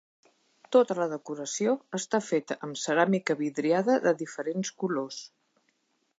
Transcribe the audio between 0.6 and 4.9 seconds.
Tota la decoració està feta amb ceràmica vidriada de diferents